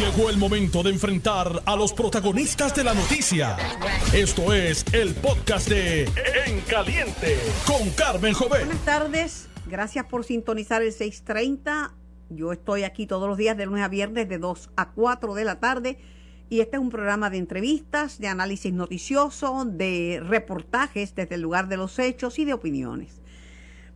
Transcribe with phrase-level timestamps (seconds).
[0.00, 3.58] Llegó el momento de enfrentar a los protagonistas de la noticia.
[4.14, 6.04] Esto es el podcast de
[6.46, 7.36] En Caliente
[7.66, 8.64] con Carmen Jovet.
[8.64, 11.92] Buenas tardes, gracias por sintonizar el 630.
[12.30, 15.44] Yo estoy aquí todos los días de lunes a viernes de 2 a 4 de
[15.44, 15.98] la tarde
[16.48, 21.68] y este es un programa de entrevistas, de análisis noticioso, de reportajes desde el lugar
[21.68, 23.20] de los hechos y de opiniones.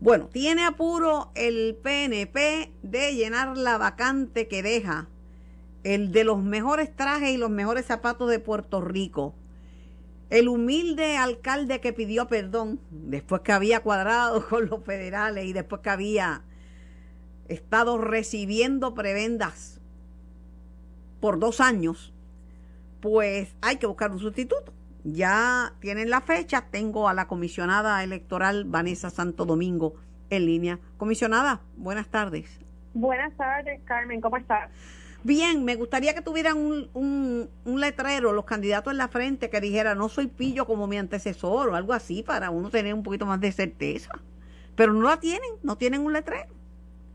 [0.01, 5.09] Bueno, tiene apuro el PNP de llenar la vacante que deja
[5.85, 9.35] el de los mejores trajes y los mejores zapatos de Puerto Rico.
[10.31, 15.83] El humilde alcalde que pidió perdón después que había cuadrado con los federales y después
[15.83, 16.43] que había
[17.49, 19.81] estado recibiendo prebendas
[21.21, 22.13] por dos años,
[23.01, 24.73] pues hay que buscar un sustituto.
[25.05, 29.95] Ya tienen la fecha, tengo a la comisionada electoral Vanessa Santo Domingo
[30.31, 30.79] en línea.
[30.97, 32.59] Comisionada, buenas tardes.
[32.95, 34.71] Buenas tardes, Carmen, ¿cómo estás?
[35.25, 39.95] Bien, me gustaría que tuvieran un, un, letrero, los candidatos en la frente, que dijera,
[39.95, 43.41] no soy pillo como mi antecesor o algo así, para uno tener un poquito más
[43.41, 44.13] de certeza.
[44.77, 46.53] Pero no la tienen, no tienen un letrero.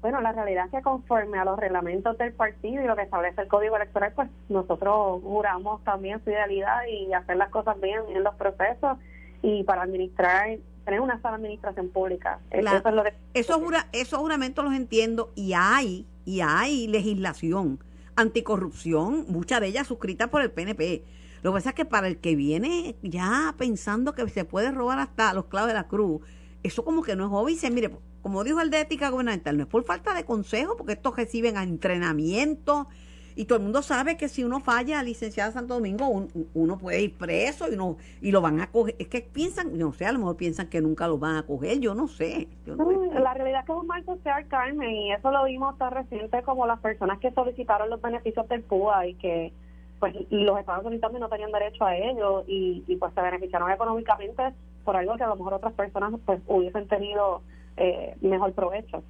[0.01, 3.41] Bueno, la realidad es que conforme a los reglamentos del partido y lo que establece
[3.41, 8.33] el Código Electoral, pues nosotros juramos también fidelidad y hacer las cosas bien en los
[8.35, 8.97] procesos
[9.43, 12.39] y para administrar, tener una sana administración pública.
[12.49, 13.13] Eso es lo que...
[13.35, 17.77] Esos, jura, esos juramentos los entiendo y hay, y hay legislación
[18.19, 21.03] anticorrupción, muchas de ellas suscritas por el PNP.
[21.41, 24.99] Lo que pasa es que para el que viene ya pensando que se puede robar
[24.99, 26.21] hasta los clavos de la cruz,
[26.63, 27.71] eso como que no es obvio.
[27.71, 31.15] Mire, como dijo el de ética gubernamental, no es por falta de consejo, porque estos
[31.15, 32.87] reciben entrenamiento
[33.35, 36.07] y todo el mundo sabe que si uno falla, licenciada Santo Domingo,
[36.53, 38.95] uno puede ir preso y uno y lo van a coger.
[38.99, 41.79] Es que piensan, no sé, a lo mejor piensan que nunca lo van a coger,
[41.79, 42.47] yo no sé.
[42.65, 46.41] la realidad es que es un mal social, Carmen, y eso lo vimos tan reciente
[46.43, 49.53] como las personas que solicitaron los beneficios del PUA y que
[49.99, 53.69] pues los estaban solicitando y no tenían derecho a ellos y, y pues se beneficiaron
[53.69, 54.53] económicamente
[54.85, 57.41] por algo que a lo mejor otras personas pues hubiesen tenido
[57.77, 59.03] eh, mejor provecho.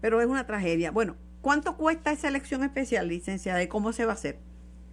[0.00, 0.90] Pero es una tragedia.
[0.90, 4.38] Bueno, ¿cuánto cuesta esa elección especial, licenciada, y cómo se va a hacer?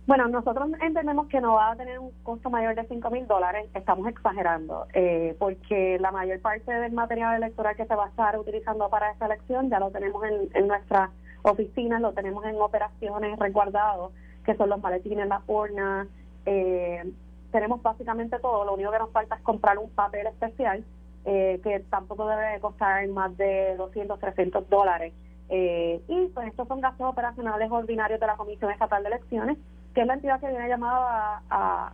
[0.07, 3.69] Bueno, nosotros entendemos que no va a tener un costo mayor de 5 mil dólares,
[3.75, 8.37] estamos exagerando, eh, porque la mayor parte del material electoral que se va a estar
[8.39, 10.23] utilizando para esta elección ya lo tenemos
[10.55, 11.11] en, nuestras
[11.43, 14.11] oficinas, lo tenemos en operaciones resguardados,
[14.43, 16.07] que son los maletines, las urnas,
[16.47, 17.03] eh,
[17.51, 20.83] tenemos básicamente todo, lo único que nos falta es comprar un papel especial
[21.25, 25.13] eh, que tampoco debe costar más de 200, 300 dólares.
[25.49, 29.57] Eh, y pues estos son gastos operacionales ordinarios de la Comisión Estatal de Elecciones,
[29.93, 31.91] que es la entidad que viene llamada a,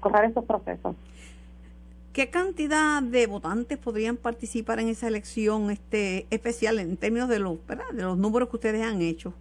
[0.00, 0.94] correr estos procesos.
[2.12, 7.58] ¿Qué cantidad de votantes podrían participar en esa elección este especial en términos de los,
[7.66, 9.32] de los números que ustedes han hecho?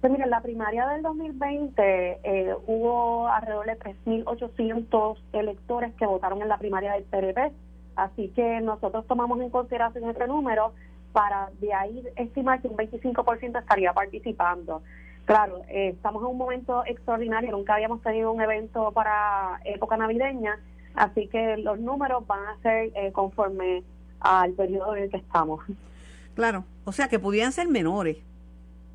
[0.00, 6.40] Pues mira, en la primaria del 2020 eh, hubo alrededor de 3.800 electores que votaron
[6.40, 7.52] en la primaria del PRP
[7.96, 10.72] Así que nosotros tomamos en consideración ese número
[11.14, 14.82] para de ahí estimar que un 25% estaría participando.
[15.24, 20.58] Claro, eh, estamos en un momento extraordinario, nunca habíamos tenido un evento para época navideña,
[20.96, 23.84] así que los números van a ser eh, conforme
[24.20, 25.64] al periodo en el que estamos.
[26.34, 28.18] Claro, o sea que podrían ser menores.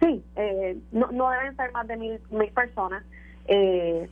[0.01, 3.03] Sí, eh, no, no deben ser más de mil, mil personas,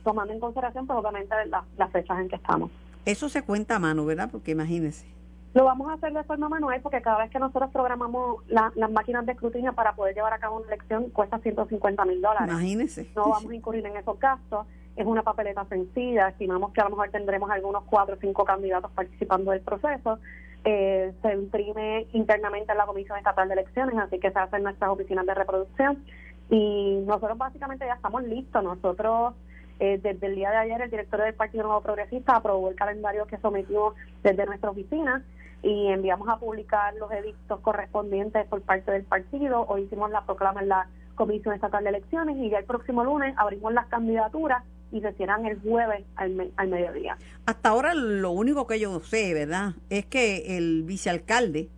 [0.02, 2.70] tomando en consideración pues, obviamente las fechas en que estamos.
[3.04, 4.30] Eso se cuenta a mano, ¿verdad?
[4.32, 5.17] Porque imagínese.
[5.54, 9.24] Lo vamos a hacer de forma manual porque cada vez que nosotros programamos las máquinas
[9.24, 12.48] de escrutinio para poder llevar a cabo una elección cuesta 150 mil dólares.
[12.48, 13.10] Imagínese.
[13.16, 14.66] No vamos a incurrir en esos gastos.
[14.94, 16.28] Es una papeleta sencilla.
[16.28, 20.18] Estimamos que a lo mejor tendremos algunos cuatro o cinco candidatos participando del proceso.
[20.64, 24.64] Eh, se imprime internamente en la Comisión Estatal de Elecciones, así que se hace en
[24.64, 26.04] nuestras oficinas de reproducción.
[26.50, 28.62] Y nosotros básicamente ya estamos listos.
[28.62, 29.34] Nosotros
[29.80, 33.26] eh, desde el día de ayer el director del Partido Nuevo Progresista aprobó el calendario
[33.26, 35.24] que sometimos desde nuestra oficina
[35.62, 39.66] y enviamos a publicar los edictos correspondientes por parte del partido.
[39.68, 43.34] Hoy hicimos la proclama en la Comisión Estatal de Elecciones y ya el próximo lunes
[43.36, 44.62] abrimos las candidaturas
[44.92, 47.18] y se cierran el jueves al, al mediodía.
[47.44, 51.68] Hasta ahora lo único que yo sé, ¿verdad?, es que el vicealcalde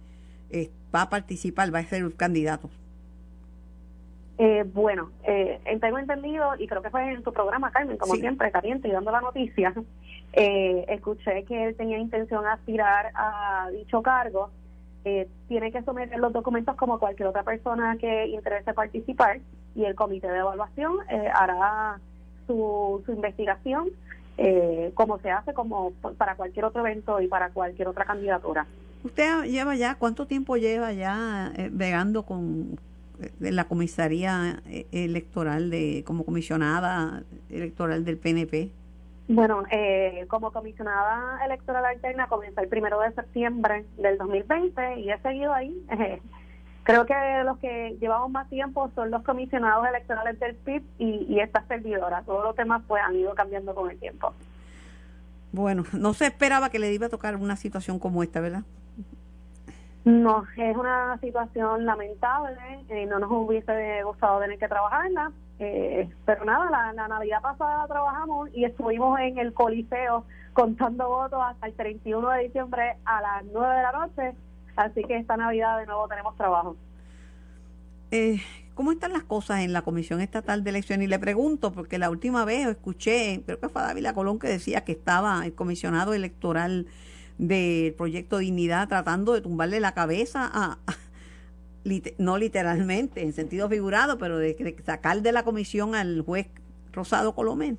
[0.50, 2.70] eh, va a participar, va a ser un candidato.
[4.42, 8.50] Eh, bueno, eh, tengo entendido, y creo que fue en tu programa, Carmen, como siempre,
[8.50, 9.74] caliente y dando la noticia,
[10.32, 14.48] eh, escuché que él tenía intención de aspirar a dicho cargo.
[15.04, 19.40] Eh, tiene que someter los documentos como cualquier otra persona que interese participar
[19.74, 20.96] y el comité de evaluación
[21.34, 22.00] hará
[22.46, 23.90] su, su investigación
[24.94, 28.66] como se hace como para cualquier otro evento y para cualquier otra candidatura.
[29.04, 32.78] ¿Usted lleva ya, cuánto tiempo lleva ya vegando con
[33.38, 38.70] de la comisaría eh, electoral de como comisionada electoral del PNP?
[39.28, 45.18] Bueno, eh, como comisionada electoral alterna comencé el primero de septiembre del 2020 y he
[45.18, 45.74] seguido ahí.
[46.82, 47.14] creo que
[47.44, 52.22] los que llevamos más tiempo son los comisionados electorales del PIB y, y esta servidora.
[52.22, 54.34] Todos los temas pues han ido cambiando con el tiempo.
[55.52, 58.62] Bueno, no se esperaba que le iba a tocar una situación como esta, ¿verdad?
[60.04, 62.56] No, es una situación lamentable,
[62.88, 67.86] eh, no nos hubiese gustado tener que trabajarla, eh, pero nada, la, la, Navidad pasada
[67.86, 70.24] trabajamos y estuvimos en el Coliseo
[70.54, 74.34] contando votos hasta el 31 de diciembre a las 9 de la noche,
[74.76, 76.76] así que esta Navidad de nuevo tenemos trabajo.
[78.10, 78.40] Eh,
[78.74, 81.04] ¿Cómo están las cosas en la Comisión Estatal de Elecciones?
[81.04, 84.84] Y le pregunto, porque la última vez escuché, creo que fue Dávila Colón que decía
[84.84, 86.86] que estaba el comisionado electoral
[87.40, 90.78] del proyecto Dignidad tratando de tumbarle la cabeza a,
[92.18, 96.48] no literalmente, en sentido figurado, pero de, sacar de la comisión al juez
[96.92, 97.78] Rosado Colomén.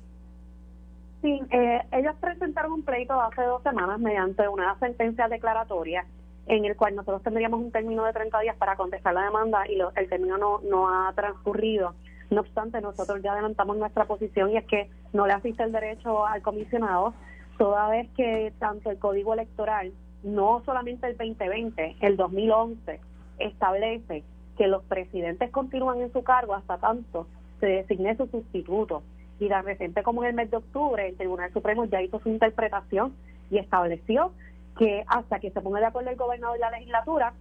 [1.22, 6.04] Sí, eh, ellos presentaron un pleito hace dos semanas mediante una sentencia declaratoria
[6.46, 9.78] en el cual nosotros tendríamos un término de 30 días para contestar la demanda y
[9.80, 11.94] el término no, no ha transcurrido.
[12.30, 16.26] No obstante, nosotros ya adelantamos nuestra posición y es que no le asiste el derecho
[16.26, 17.14] al comisionado
[17.58, 23.00] toda vez que tanto el Código Electoral, no solamente el 2020, el 2011,
[23.38, 24.24] establece
[24.56, 27.26] que los presidentes continúan en su cargo hasta tanto
[27.62, 29.02] se designe su sustituto.
[29.38, 32.28] Y la reciente como en el mes de octubre, el Tribunal Supremo ya hizo su
[32.28, 33.14] interpretación
[33.50, 34.32] y estableció
[34.78, 37.34] que hasta que se ponga de acuerdo el gobernador y la legislatura,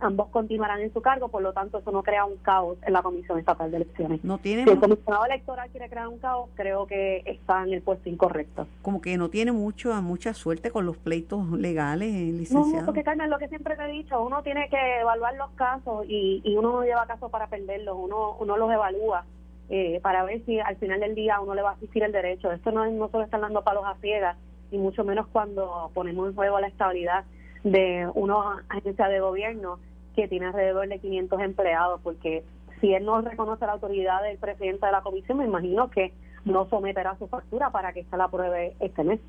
[0.00, 3.02] ambos continuarán en su cargo, por lo tanto eso no crea un caos en la
[3.02, 4.24] Comisión Estatal de Elecciones.
[4.24, 7.82] No tiene si el comisionado electoral quiere crear un caos, creo que está en el
[7.82, 8.66] puesto incorrecto.
[8.82, 12.80] Como que no tiene mucho mucha suerte con los pleitos legales, eh, licenciado.
[12.80, 16.04] No, porque Carmen, lo que siempre te he dicho, uno tiene que evaluar los casos
[16.08, 19.24] y, y uno no lleva casos para perderlos, uno, uno los evalúa.
[19.70, 22.50] Eh, para ver si al final del día uno le va a asistir el derecho.
[22.50, 24.36] Esto no, no solo están dando palos a ciegas,
[24.70, 27.24] y mucho menos cuando ponemos en juego la estabilidad
[27.64, 29.78] de una agencia de gobierno
[30.18, 32.42] que tiene alrededor de 500 empleados, porque
[32.80, 36.12] si él no reconoce la autoridad del presidente de la comisión, me imagino que
[36.44, 39.20] no someterá su factura para que se la apruebe este mes,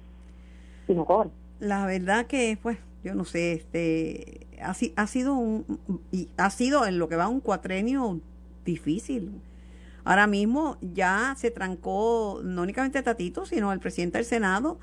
[0.88, 1.30] si no cobra.
[1.60, 4.74] La verdad que, pues, yo no sé, este, ha,
[5.06, 5.80] sido un,
[6.12, 8.20] y ha sido en lo que va un cuatrenio
[8.66, 9.44] difícil.
[10.06, 14.80] Ahora mismo ya se trancó no únicamente Tatito, sino el presidente del Senado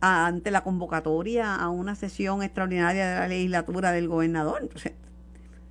[0.00, 4.60] ante la convocatoria a una sesión extraordinaria de la legislatura del gobernador.
[4.62, 4.94] Entonces,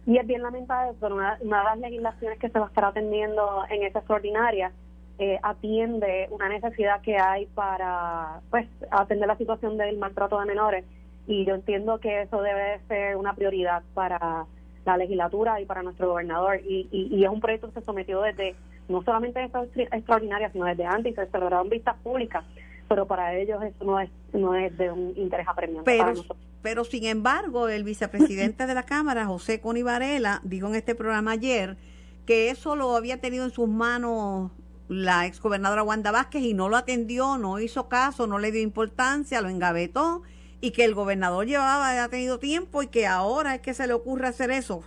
[0.05, 3.63] y es bien lamentable, pero una, de las legislaciones que se va a estar atendiendo
[3.69, 4.71] en esa extraordinaria
[5.19, 10.85] eh, atiende una necesidad que hay para pues atender la situación del maltrato de menores.
[11.27, 14.45] Y yo entiendo que eso debe ser una prioridad para
[14.85, 16.61] la legislatura y para nuestro gobernador.
[16.65, 18.55] Y, y, es un proyecto que se sometió desde
[18.87, 22.43] no solamente esta extraordinaria sino desde antes se celebraron vistas públicas.
[22.87, 26.48] Pero para ellos eso no es no es de un interés apremiante pero, para nosotros.
[26.61, 31.31] Pero sin embargo, el vicepresidente de la Cámara, José Coni Varela, dijo en este programa
[31.31, 31.77] ayer
[32.25, 34.51] que eso lo había tenido en sus manos
[34.89, 39.39] la exgobernadora Wanda Vázquez y no lo atendió, no hizo caso, no le dio importancia,
[39.41, 40.23] lo engavetó
[40.61, 43.93] y que el gobernador llevaba, ha tenido tiempo y que ahora es que se le
[43.93, 44.83] ocurre hacer eso.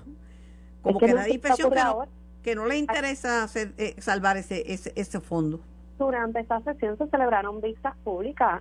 [0.82, 2.08] Como que, da impresión que no,
[2.42, 5.60] que no le interesa hacer, eh, salvar ese, ese, ese fondo
[6.04, 8.60] durante esta sesión se celebraron vistas públicas.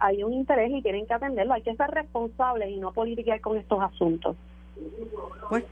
[0.00, 1.54] Hay, un interés y tienen que atenderlo.
[1.54, 4.36] Hay que ser responsables y no politiquear con estos asuntos.
[5.48, 5.64] Pues,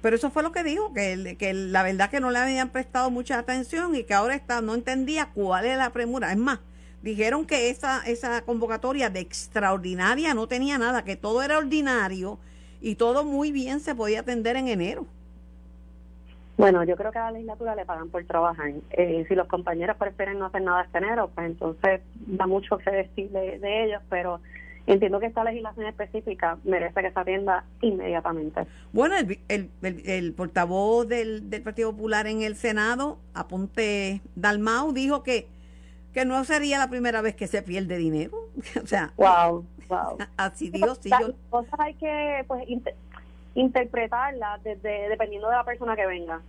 [0.00, 3.10] pero eso fue lo que dijo, que, que la verdad que no le habían prestado
[3.10, 6.32] mucha atención y que ahora está, no entendía cuál es la premura.
[6.32, 6.60] Es más,
[7.02, 12.38] dijeron que esa, esa convocatoria de extraordinaria no tenía nada, que todo era ordinario
[12.80, 15.06] y todo muy bien se podía atender en enero.
[16.60, 18.70] Bueno, yo creo que a la legislatura le pagan por trabajar.
[18.90, 22.90] Eh, si los compañeros prefieren no hacer nada este enero, pues entonces da mucho que
[22.90, 24.40] decir de, ellos, pero
[24.86, 28.66] entiendo que esta legislación específica merece que se atienda inmediatamente.
[28.92, 35.48] Bueno, el, el, portavoz del, del, Partido Popular en el Senado, Aponte Dalmau, dijo que,
[36.12, 38.50] que no sería la primera vez que se pierde dinero.
[38.84, 40.18] o sea, wow, wow.
[40.36, 41.08] así Dios, sí.
[41.08, 42.64] Las cosas hay que pues
[43.54, 46.40] interpretarla desde dependiendo de la persona que venga.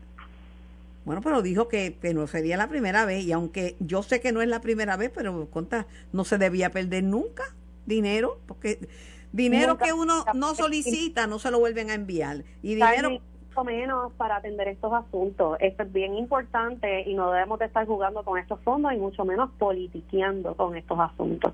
[1.04, 4.32] Bueno, pero dijo que, que, no sería la primera vez y aunque yo sé que
[4.32, 7.44] no es la primera vez, pero conta, no se debía perder nunca
[7.88, 8.88] dinero, porque
[9.32, 13.20] dinero que uno no solicita no se lo vuelven a enviar y dinero
[13.64, 15.58] menos para atender estos asuntos.
[15.60, 19.26] Esto es bien importante y no debemos de estar jugando con estos fondos y mucho
[19.26, 21.54] menos politiqueando con estos asuntos.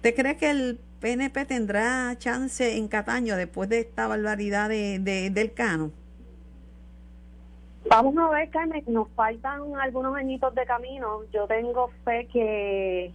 [0.00, 4.98] ¿Usted cree que el PNP tendrá chance en Cataño después de esta barbaridad de,
[5.30, 5.90] del Cano?
[7.84, 11.24] Vamos a ver, Carmen, nos faltan algunos añitos de camino.
[11.34, 13.12] Yo tengo fe que,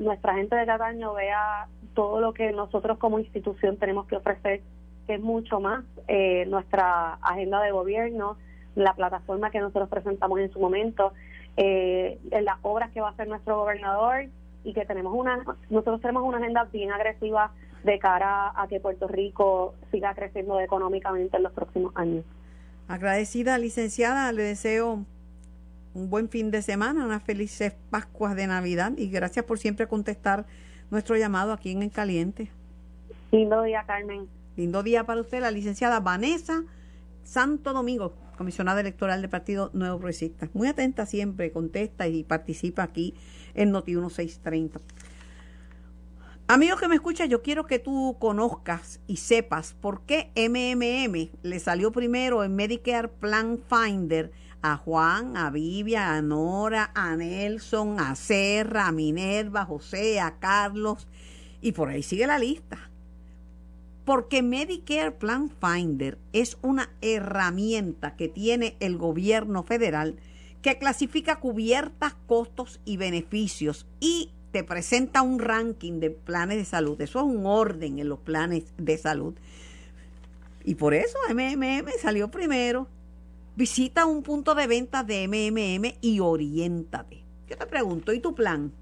[0.00, 4.60] nuestra gente de Cataño vea todo lo que nosotros como institución tenemos que ofrecer,
[5.06, 8.36] que es mucho más eh, nuestra agenda de gobierno,
[8.74, 11.14] la plataforma que nosotros presentamos en su momento,
[11.56, 14.28] eh, las obras que va a hacer nuestro gobernador
[14.64, 17.52] y que tenemos una, nosotros tenemos una agenda bien agresiva
[17.84, 22.24] de cara a que Puerto Rico siga creciendo económicamente en los próximos años.
[22.88, 25.04] Agradecida, licenciada, le deseo
[25.94, 30.44] un buen fin de semana, unas felices Pascuas de Navidad y gracias por siempre contestar
[30.90, 32.50] nuestro llamado aquí en El Caliente.
[33.30, 34.28] Lindo día, Carmen.
[34.56, 36.64] Lindo día para usted, la licenciada Vanessa
[37.22, 40.48] Santo Domingo, comisionada electoral del Partido Nuevo Progresista.
[40.54, 43.12] Muy atenta siempre, contesta y participa aquí
[43.52, 44.80] en Noti 1630.
[46.48, 51.60] Amigo que me escucha, yo quiero que tú conozcas y sepas por qué MMM le
[51.60, 54.32] salió primero en Medicare Plan Finder
[54.62, 60.38] a Juan, a Vivia, a Nora, a Nelson, a Serra, a Minerva, a José, a
[60.38, 61.08] Carlos
[61.60, 62.89] y por ahí sigue la lista.
[64.10, 70.16] Porque Medicare Plan Finder es una herramienta que tiene el gobierno federal
[70.62, 77.00] que clasifica cubiertas, costos y beneficios y te presenta un ranking de planes de salud.
[77.00, 79.34] Eso es un orden en los planes de salud.
[80.64, 82.88] Y por eso MMM salió primero.
[83.54, 87.22] Visita un punto de venta de MMM y oriéntate.
[87.48, 88.72] Yo te pregunto, ¿y tu plan?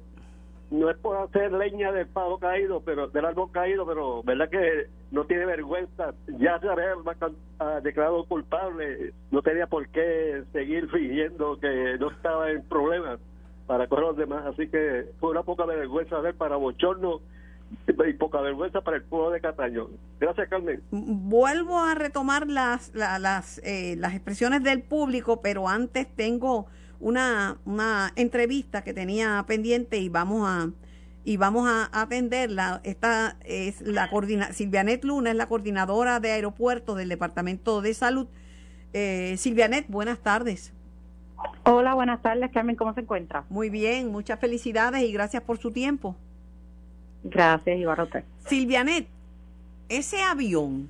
[0.71, 4.87] no es por hacer leña del pavo caído, pero del árbol caído, pero verdad que
[5.11, 6.15] no tiene vergüenza.
[6.39, 6.95] Ya se había
[7.83, 13.19] declarado culpable, no tenía por qué seguir fingiendo que no estaba en problemas
[13.67, 14.45] para con los demás.
[14.47, 17.21] Así que fue una poca vergüenza ver para Bochorno
[18.07, 19.89] y poca vergüenza para el pueblo de Cataño.
[20.21, 20.83] Gracias, Carmen.
[20.91, 26.67] Vuelvo a retomar las, las, eh, las expresiones del público, pero antes tengo
[27.01, 30.71] una, una entrevista que tenía pendiente y vamos a
[31.25, 32.81] y vamos a atenderla.
[32.85, 38.29] Esta es la coordina Silvianet Luna es la coordinadora de aeropuertos del Departamento de Salud.
[38.95, 40.73] Eh, Silvianet, buenas tardes.
[41.65, 43.45] Hola, buenas tardes, Carmen, ¿cómo se encuentra?
[43.51, 46.17] Muy bien, muchas felicidades y gracias por su tiempo.
[47.25, 48.09] Gracias, Iván
[48.47, 49.09] Silvianet,
[49.89, 50.89] ese avión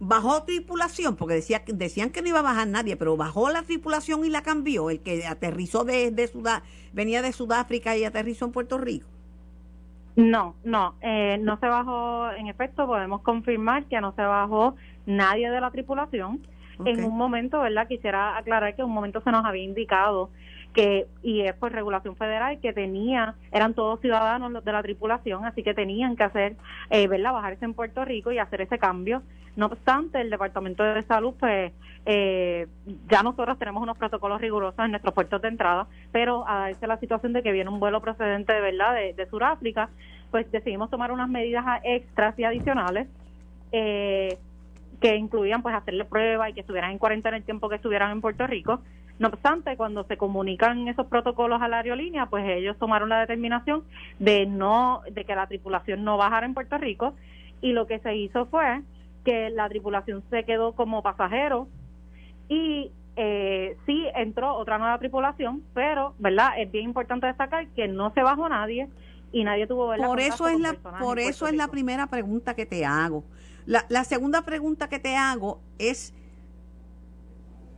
[0.00, 4.24] bajó tripulación, porque decía, decían que no iba a bajar nadie, pero bajó la tripulación
[4.24, 6.30] y la cambió, el que aterrizó de, de
[6.92, 9.08] venía de Sudáfrica y aterrizó en Puerto Rico.
[10.16, 14.74] No, no, eh, no se bajó, en efecto, podemos confirmar que no se bajó
[15.06, 16.40] nadie de la tripulación.
[16.84, 17.88] En un momento, ¿verdad?
[17.88, 20.30] Quisiera aclarar que en un momento se nos había indicado
[20.72, 25.62] que y es por regulación federal que tenía eran todos ciudadanos de la tripulación así
[25.62, 26.56] que tenían que hacer
[26.90, 29.22] eh, verla bajarse en Puerto Rico y hacer ese cambio.
[29.56, 31.72] No obstante el departamento de salud pues
[32.06, 32.68] eh,
[33.10, 36.98] ya nosotros tenemos unos protocolos rigurosos en nuestros puertos de entrada pero a darse la
[36.98, 39.88] situación de que viene un vuelo procedente de verdad de, de Sudáfrica
[40.30, 43.08] pues decidimos tomar unas medidas extras y adicionales
[43.72, 44.38] eh,
[45.00, 48.20] que incluían pues hacerle prueba y que estuvieran en cuarentena el tiempo que estuvieran en
[48.20, 48.80] Puerto Rico.
[49.18, 53.82] No obstante, cuando se comunican esos protocolos a la aerolínea, pues ellos tomaron la determinación
[54.18, 57.14] de no, de que la tripulación no bajara en Puerto Rico.
[57.60, 58.82] Y lo que se hizo fue
[59.24, 61.68] que la tripulación se quedó como pasajero
[62.48, 66.52] y eh, sí entró otra nueva tripulación, pero, ¿verdad?
[66.56, 68.88] Es bien importante destacar que no se bajó nadie
[69.32, 72.86] y nadie tuvo por eso es la por eso es la primera pregunta que te
[72.86, 73.24] hago
[73.68, 76.14] la, la segunda pregunta que te hago es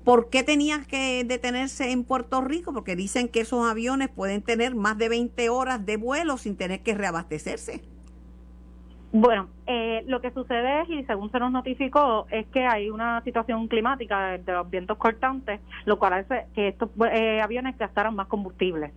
[0.04, 2.72] ¿Por qué tenían que detenerse en Puerto Rico?
[2.72, 6.82] Porque dicen que esos aviones pueden tener más de 20 horas de vuelo sin tener
[6.82, 7.82] que reabastecerse.
[9.12, 13.20] Bueno, eh, lo que sucede es, y según se nos notificó, es que hay una
[13.24, 18.28] situación climática de, los vientos cortantes, lo cual hace que estos eh, aviones gastaran más
[18.28, 18.92] combustible.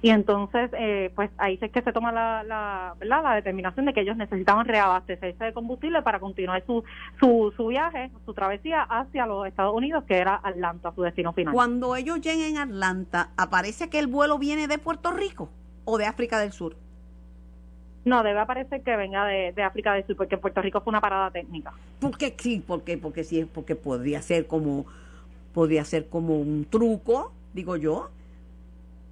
[0.00, 4.00] Y entonces, eh, pues ahí es que se toma la, la, la determinación de que
[4.00, 6.82] ellos necesitaban reabastecerse de combustible para continuar su,
[7.20, 11.52] su, su viaje, su travesía hacia los Estados Unidos, que era Atlanta, su destino final.
[11.52, 15.50] Cuando ellos lleguen a Atlanta, ¿aparece que el vuelo viene de Puerto Rico
[15.84, 16.87] o de África del Sur?
[18.04, 21.30] No, debe aparecer que venga de, África del Sur, porque Puerto Rico fue una parada
[21.30, 21.72] técnica.
[22.00, 24.86] Porque sí, porque porque sí, porque podría ser como
[25.52, 28.10] podría ser como un truco, digo yo,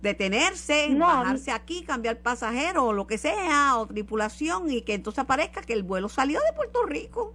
[0.02, 5.62] detenerse, bajarse aquí, cambiar pasajero o lo que sea, o tripulación, y que entonces aparezca
[5.62, 7.34] que el vuelo salió de Puerto Rico.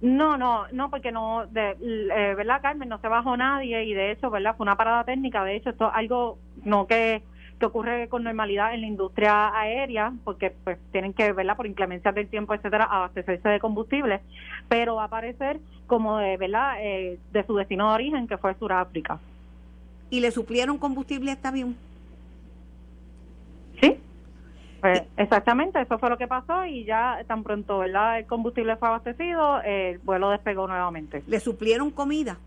[0.00, 2.88] No, no, no, porque no, de, eh, ¿verdad, Carmen?
[2.88, 4.56] No se bajó nadie y de hecho, ¿verdad?
[4.56, 5.44] Fue una parada técnica.
[5.44, 7.22] De hecho, esto es algo no que
[7.60, 12.10] que ocurre con normalidad en la industria aérea, porque pues tienen que, verla por inclemencia
[12.10, 14.20] del tiempo, etcétera, abastecerse de combustible,
[14.68, 16.78] pero va a aparecer como de, ¿verdad?
[16.80, 19.20] Eh, de su destino de origen, que fue Sudáfrica.
[20.08, 21.76] ¿Y le suplieron combustible a este avión?
[23.80, 23.96] Sí,
[24.80, 28.18] pues, exactamente, eso fue lo que pasó y ya tan pronto, ¿verdad?
[28.18, 31.22] El combustible fue abastecido, el vuelo despegó nuevamente.
[31.26, 32.38] ¿Le suplieron comida?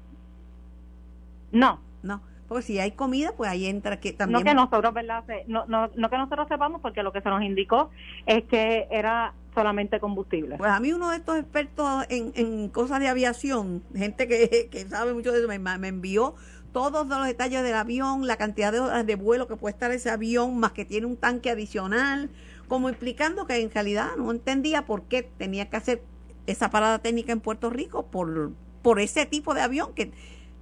[1.51, 1.79] No.
[2.01, 2.19] No.
[2.53, 4.39] Porque si hay comida, pues ahí entra que también...
[4.39, 5.23] No que nosotros, ¿verdad?
[5.47, 7.89] No, no, no que nosotros sepamos, porque lo que se nos indicó
[8.27, 10.57] es que era solamente combustible.
[10.57, 14.87] Pues a mí uno de estos expertos en, en cosas de aviación, gente que, que
[14.87, 16.35] sabe mucho de eso, me, me envió
[16.71, 20.11] todos los detalles del avión, la cantidad de horas de vuelo que puede estar ese
[20.11, 22.29] avión, más que tiene un tanque adicional,
[22.67, 26.03] como explicando que en realidad no entendía por qué tenía que hacer
[26.45, 28.51] esa parada técnica en Puerto Rico por,
[28.83, 30.11] por ese tipo de avión que,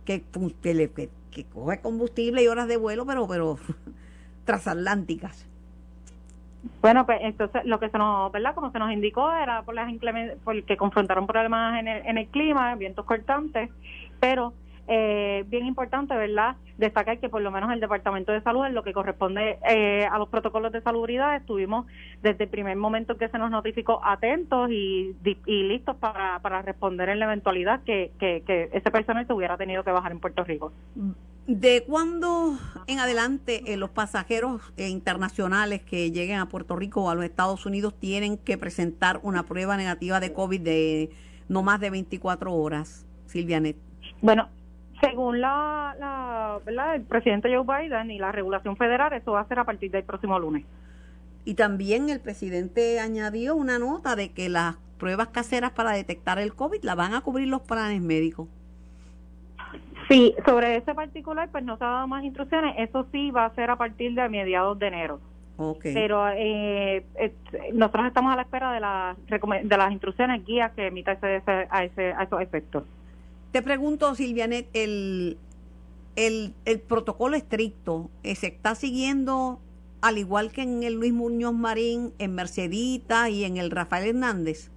[0.06, 3.58] que, que, que que coge combustible y horas de vuelo, pero, pero
[4.46, 5.48] transatlánticas.
[6.82, 8.54] Bueno, pues entonces lo que se nos, ¿verdad?
[8.54, 9.92] Como se nos indicó, era por las
[10.44, 13.70] porque confrontaron problemas en el, en el clima, vientos cortantes,
[14.20, 14.54] pero
[14.88, 16.56] eh, bien importante, ¿verdad?
[16.78, 20.18] Destacar que por lo menos el Departamento de Salud, en lo que corresponde eh, a
[20.18, 21.86] los protocolos de salubridad, estuvimos
[22.22, 25.16] desde el primer momento que se nos notificó atentos y,
[25.46, 29.58] y listos para, para responder en la eventualidad que, que, que ese personal se hubiera
[29.58, 30.72] tenido que bajar en Puerto Rico.
[31.48, 37.16] ¿De cuándo en adelante eh, los pasajeros internacionales que lleguen a Puerto Rico o a
[37.16, 41.10] los Estados Unidos tienen que presentar una prueba negativa de COVID de
[41.50, 43.76] no más de 24 horas, Silvianet?
[44.22, 44.50] Bueno,
[45.02, 45.96] según la,
[46.66, 49.92] la el presidente Joe Biden y la regulación federal, eso va a ser a partir
[49.92, 50.66] del próximo lunes.
[51.44, 56.54] Y también el presidente añadió una nota de que las pruebas caseras para detectar el
[56.54, 58.48] COVID la van a cubrir los planes médicos.
[60.08, 62.76] Sí, sobre ese particular, pues no se ha dado más instrucciones.
[62.78, 65.20] Eso sí va a ser a partir de mediados de enero.
[65.58, 65.94] Okay.
[65.94, 67.06] Pero eh,
[67.74, 71.84] nosotros estamos a la espera de, la, de las instrucciones guías que emita ese, a,
[71.84, 72.84] ese, a esos efectos.
[73.52, 75.38] Te pregunto, Silvianet, el,
[76.16, 76.54] el,
[76.88, 79.60] protocolo estricto eh, se está siguiendo
[80.02, 84.72] al igual que en el Luis Muñoz Marín, en Mercedita y en el Rafael Hernández.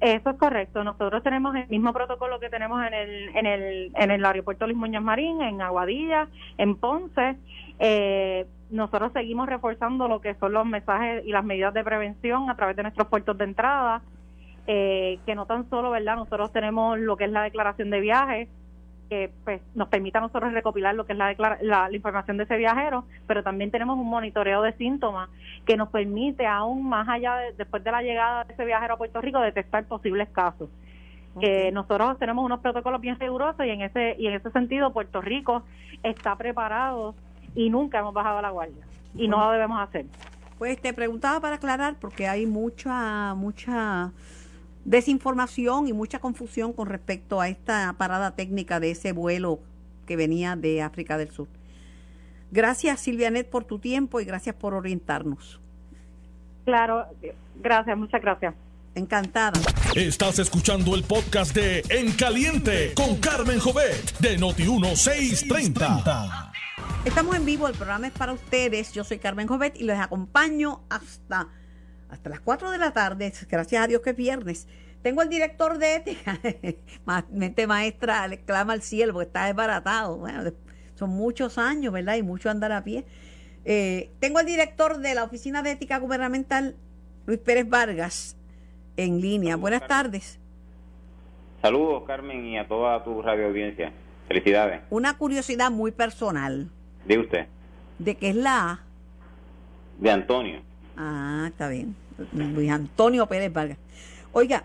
[0.00, 0.82] Eso es correcto.
[0.82, 4.76] Nosotros tenemos el mismo protocolo que tenemos en el, en el, en el aeropuerto Luis
[4.76, 7.36] Muñoz Marín, en Aguadilla, en Ponce.
[7.78, 12.56] Eh, nosotros seguimos reforzando lo que son los mensajes y las medidas de prevención a
[12.56, 14.02] través de nuestros puertos de entrada
[14.66, 16.16] eh, que no tan solo, ¿verdad?
[16.16, 18.48] Nosotros tenemos lo que es la declaración de viaje,
[19.08, 22.56] que pues, nos permite a nosotros recopilar lo que es la, la, información de ese
[22.56, 25.28] viajero, pero también tenemos un monitoreo de síntomas
[25.66, 28.96] que nos permite, aún más allá, de, después de la llegada de ese viajero a
[28.96, 30.70] Puerto Rico, detectar posibles casos.
[31.40, 35.20] que nosotros tenemos unos protocolos bien rigurosos y en ese y en ese sentido Puerto
[35.20, 35.62] Rico
[36.02, 37.14] está preparado
[37.54, 40.06] y nunca hemos bajado la guardia y no lo debemos hacer.
[40.58, 44.12] Pues te preguntaba para aclarar porque hay mucha mucha
[44.84, 49.60] desinformación y mucha confusión con respecto a esta parada técnica de ese vuelo
[50.06, 51.48] que venía de África del Sur.
[52.50, 55.60] Gracias Silvianet por tu tiempo y gracias por orientarnos.
[56.64, 57.06] Claro,
[57.60, 58.54] gracias, muchas gracias.
[58.94, 59.58] Encantada.
[59.94, 66.50] Estás escuchando el podcast de En Caliente con Carmen Jovet de Noti1630.
[67.06, 68.92] Estamos en vivo, el programa es para ustedes.
[68.92, 71.48] Yo soy Carmen Jovet y les acompaño hasta,
[72.12, 73.32] hasta las 4 de la tarde.
[73.48, 74.68] Gracias a Dios que es viernes.
[75.02, 76.38] Tengo el director de ética,
[77.30, 80.18] mente maestra, le clama al cielo porque está desbaratado.
[80.18, 80.52] Bueno,
[80.94, 82.16] son muchos años, ¿verdad?
[82.16, 83.04] Y mucho andar a pie.
[83.64, 86.76] Eh, tengo el director de la Oficina de Ética Gubernamental,
[87.26, 88.36] Luis Pérez Vargas
[88.96, 89.56] en línea.
[89.56, 90.38] Buenas tardes.
[91.62, 93.92] Saludos, Carmen, y a toda tu radio audiencia.
[94.28, 94.82] Felicidades.
[94.90, 96.68] Una curiosidad muy personal.
[97.06, 97.46] ¿De usted?
[97.98, 98.80] ¿De qué es la A?
[99.98, 100.60] De Antonio.
[100.96, 102.01] Ah, está bien.
[102.32, 103.78] Luis Antonio Pérez Vargas.
[104.32, 104.64] Oiga,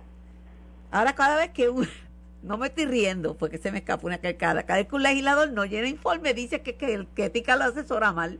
[0.92, 1.70] ahora cada vez que
[2.44, 5.52] no me estoy riendo porque se me escapa una carcada, cada vez que un legislador
[5.52, 8.40] no llena informe dice que, que el que ética lo asesora mal.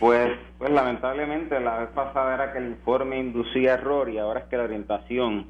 [0.00, 4.46] Pues, pues lamentablemente la vez pasada era que el informe inducía error y ahora es
[4.46, 5.46] que la orientación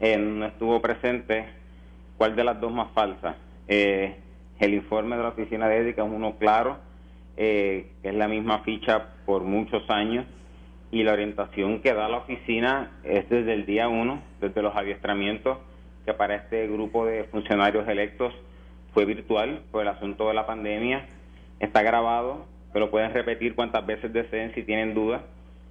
[0.00, 1.46] eh, no estuvo presente.
[2.18, 3.36] ¿Cuál de las dos más falsa?
[3.68, 4.16] Eh,
[4.58, 6.78] el informe de la Oficina de Ética es uno claro,
[7.36, 10.26] eh, que es la misma ficha por muchos años,
[10.94, 15.58] y la orientación que da la oficina es desde el día uno, desde los adiestramientos,
[16.04, 18.32] que para este grupo de funcionarios electos
[18.92, 21.04] fue virtual por el asunto de la pandemia,
[21.58, 25.22] está grabado, lo pueden repetir cuantas veces deseen si tienen dudas,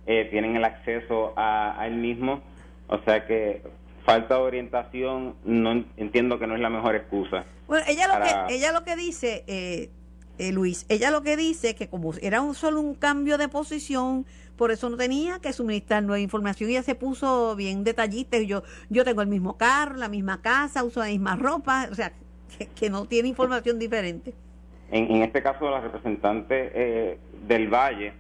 [0.07, 2.41] eh, tienen el acceso a, él mismo,
[2.88, 3.62] o sea que
[4.03, 7.45] falta de orientación, no entiendo que no es la mejor excusa.
[7.67, 9.89] Bueno, ella lo que ella lo que dice, eh,
[10.38, 14.26] eh, Luis, ella lo que dice que como era un solo un cambio de posición,
[14.58, 16.69] por eso no tenía que suministrar nueva información.
[16.69, 18.39] Ella se puso bien detallista.
[18.39, 22.13] Yo yo tengo el mismo carro, la misma casa, uso la misma ropa, o sea,
[22.76, 24.34] que no tiene información diferente.
[24.91, 27.17] En, este caso, la representante eh,
[27.48, 28.13] del Valle,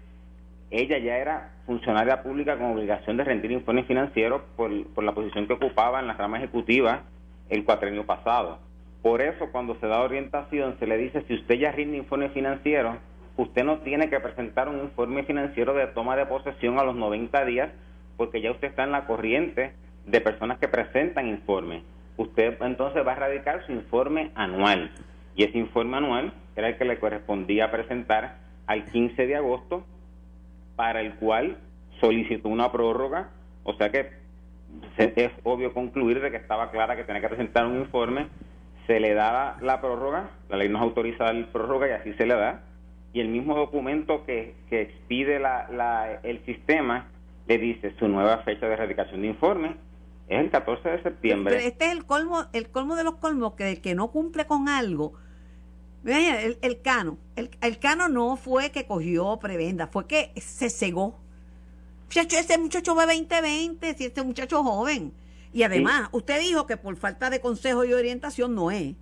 [0.71, 5.45] ella ya era funcionaria pública con obligación de rendir informes financieros por, por la posición
[5.45, 7.03] que ocupaba en la rama ejecutiva
[7.49, 8.57] el cuatrenio pasado.
[9.03, 12.97] Por eso, cuando se da orientación, se le dice, si usted ya rinde informe financiero,
[13.35, 17.43] usted no tiene que presentar un informe financiero de toma de posesión a los 90
[17.43, 17.69] días,
[18.15, 19.73] porque ya usted está en la corriente
[20.05, 21.83] de personas que presentan informes.
[22.15, 24.89] Usted entonces va a erradicar su informe anual.
[25.35, 28.37] Y ese informe anual era el que le correspondía presentar
[28.67, 29.83] al 15 de agosto,
[30.77, 31.57] para el cual
[31.99, 33.31] solicitó una prórroga,
[33.63, 34.11] o sea que
[34.97, 38.27] es obvio concluir de que estaba clara que tenía que presentar un informe,
[38.87, 42.35] se le da la prórroga, la ley nos autoriza la prórroga y así se le
[42.35, 42.61] da,
[43.13, 47.07] y el mismo documento que, que expide la, el sistema
[47.47, 49.75] le dice su nueva fecha de erradicación de informe
[50.27, 51.67] es el 14 de septiembre.
[51.67, 54.69] Este es el colmo, el colmo de los colmos, que el que no cumple con
[54.69, 55.13] algo
[56.05, 61.19] el, el cano, el, el, cano no fue que cogió prebenda, fue que se cegó.
[62.13, 65.13] Ese muchacho va 2020, si este muchacho joven.
[65.53, 68.95] Y además, usted dijo que por falta de consejo y orientación no es.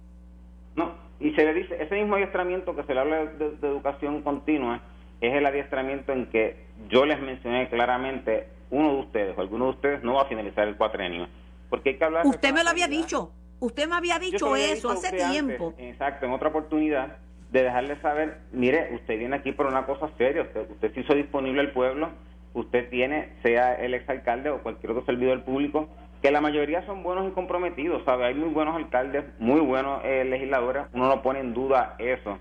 [0.76, 4.82] No, y se le dice, ese mismo adiestramiento que se le habla de, educación continua,
[5.22, 9.72] es el adiestramiento en que yo les mencioné claramente, uno de ustedes o alguno de
[9.72, 11.28] ustedes no va a finalizar el cuatrenio.
[11.70, 12.26] Porque hay que hablar...
[12.26, 13.32] Usted me lo había dicho.
[13.60, 15.74] Usted me había dicho eso hace tiempo.
[15.78, 17.18] exacto, en otra oportunidad
[17.52, 21.14] de dejarle saber, mire, usted viene aquí por una cosa seria, usted, usted se hizo
[21.14, 22.10] disponible al pueblo,
[22.54, 25.90] usted tiene, sea el exalcalde o cualquier otro servidor público,
[26.22, 28.26] que la mayoría son buenos y comprometidos, ¿sabe?
[28.26, 32.38] Hay muy buenos alcaldes, muy buenos eh, legisladores, uno no pone en duda eso,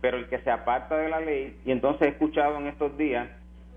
[0.00, 3.28] pero el que se aparta de la ley, y entonces he escuchado en estos días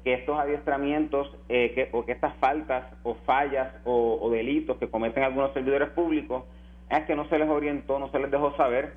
[0.03, 4.89] que estos adiestramientos eh, que, o que estas faltas o fallas o, o delitos que
[4.89, 6.43] cometen algunos servidores públicos,
[6.89, 8.93] es que no se les orientó, no se les dejó saber,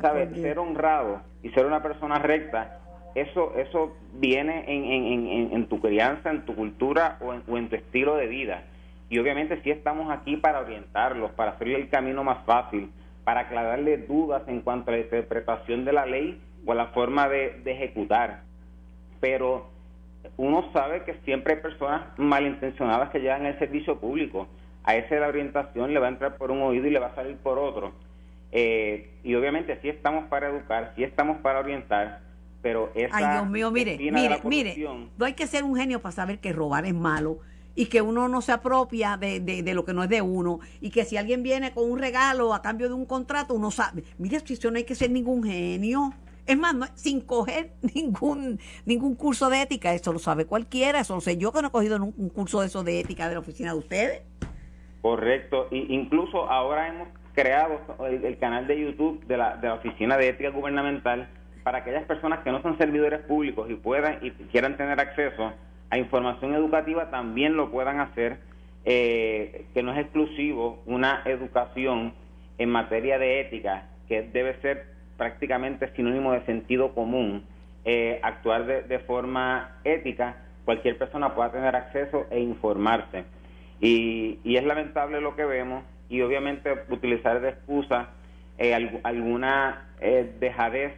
[0.00, 0.30] ¿sabes?
[0.40, 2.80] Ser honrado y ser una persona recta,
[3.14, 7.76] eso eso viene en, en, en, tu crianza, en tu cultura o, o en, tu
[7.76, 8.64] estilo de vida.
[9.14, 12.90] Y obviamente sí estamos aquí para orientarlos, para hacerle el camino más fácil,
[13.22, 17.28] para aclararle dudas en cuanto a la interpretación de la ley o a la forma
[17.28, 18.40] de, de ejecutar.
[19.20, 19.70] Pero
[20.36, 24.48] uno sabe que siempre hay personas malintencionadas que llegan al servicio público
[24.82, 27.14] a ese la orientación le va a entrar por un oído y le va a
[27.14, 27.92] salir por otro.
[28.50, 32.18] Eh, y obviamente sí estamos para educar, sí estamos para orientar,
[32.62, 33.16] pero esa...
[33.16, 36.52] Ay, Dios mío, mire, mire, mire, no hay que ser un genio para saber que
[36.52, 37.38] robar es malo
[37.74, 40.90] y que uno no se apropia de, de, lo que no es de uno y
[40.90, 44.40] que si alguien viene con un regalo a cambio de un contrato, uno sabe, mire,
[44.40, 46.12] si no hay que ser ningún genio.
[46.46, 51.20] Es más, sin coger ningún ningún curso de ética, eso lo sabe cualquiera, eso lo
[51.20, 53.72] sé yo que no he cogido un curso de eso de ética de la oficina
[53.72, 54.22] de ustedes.
[55.00, 60.16] Correcto, y incluso ahora hemos creado el, canal de YouTube de la, de la Oficina
[60.16, 61.28] de Ética Gubernamental
[61.62, 65.52] para aquellas personas que no son servidores públicos y puedan y quieran tener acceso
[65.94, 68.38] a información educativa también lo puedan hacer
[68.84, 72.14] eh, que no es exclusivo una educación
[72.58, 77.44] en materia de ética, que debe ser prácticamente sinónimo de sentido común,
[77.84, 83.22] eh, actuar de, forma ética, cualquier persona pueda tener acceso e informarse.
[83.80, 88.08] Y, y es lamentable lo que vemos y obviamente utilizar de excusa
[88.58, 89.90] eh, alguna
[90.40, 90.94] dejadez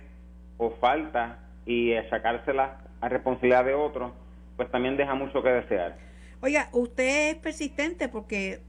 [0.56, 4.12] o falta y sacársela a responsabilidad de otros,
[4.56, 5.96] pues también deja mucho que desear.
[6.40, 8.60] Oiga, usted es persistente porque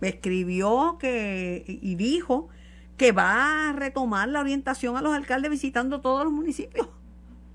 [0.00, 2.48] escribió que y dijo
[2.96, 6.88] que va a retomar la orientación a los alcaldes visitando todos los municipios.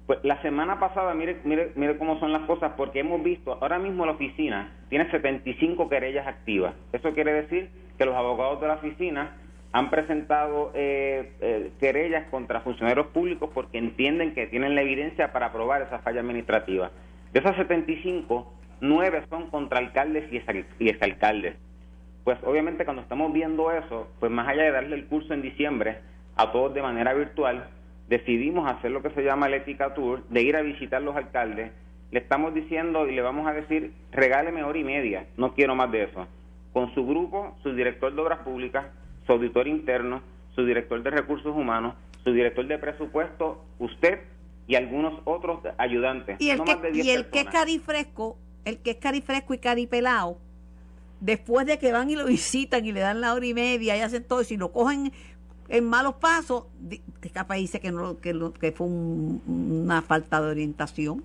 [0.08, 3.80] Pues la semana pasada, mire, mire, mire cómo son las cosas, porque hemos visto, ahora
[3.80, 6.76] mismo la oficina tiene 75 querellas activas.
[6.94, 9.36] Eso quiere decir que los abogados de la oficina
[9.76, 15.52] han presentado eh, eh, querellas contra funcionarios públicos porque entienden que tienen la evidencia para
[15.52, 16.92] probar esa falla administrativa.
[17.34, 20.32] De esas 75, nueve son contra alcaldes
[20.80, 21.58] y exalcaldes.
[22.24, 25.98] Pues obviamente cuando estamos viendo eso, pues más allá de darle el curso en diciembre
[26.38, 27.68] a todos de manera virtual,
[28.08, 31.74] decidimos hacer lo que se llama el Ética Tour, de ir a visitar los alcaldes.
[32.12, 35.92] Le estamos diciendo y le vamos a decir, regáleme hora y media, no quiero más
[35.92, 36.28] de eso.
[36.72, 38.86] Con su grupo, su director de obras públicas,
[39.26, 40.22] su auditor interno,
[40.56, 44.20] su director de recursos humanos, su director de presupuesto, usted
[44.68, 46.38] y algunos otros ayudantes.
[46.40, 50.38] Y el, que, y el que es carifresco, el que es carifresco y caripelado,
[51.20, 54.02] después de que van y lo visitan y le dan la hora y media y
[54.02, 55.12] hacen todo, y si lo cogen
[55.70, 56.66] en malos pasos,
[57.22, 61.24] escapa y dice que, no, que, que fue una falta de orientación.